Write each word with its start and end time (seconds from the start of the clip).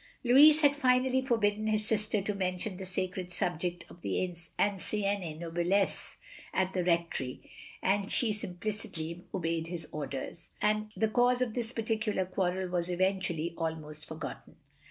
Lotiis 0.25 0.61
had 0.61 0.75
finally 0.75 1.21
forbidden 1.21 1.67
his 1.67 1.85
sister 1.85 2.23
to 2.23 2.33
mention 2.33 2.75
the 2.77 2.87
sacred 2.87 3.31
subject 3.31 3.85
of 3.87 4.01
the 4.01 4.19
ancienne 4.59 5.37
noblesse 5.37 6.17
at 6.53 6.73
the 6.73 6.83
Rectory, 6.83 7.47
and 7.83 8.11
she 8.11 8.35
implicitly 8.41 9.25
obeyed 9.31 9.67
his 9.67 9.87
orders; 9.91 10.49
the 10.97 11.07
cause 11.13 11.43
of 11.43 11.53
this 11.53 11.71
particular 11.71 12.25
quarrel 12.25 12.67
was 12.69 12.89
eventually 12.89 13.53
almost 13.59 14.03
forgotten. 14.03 14.55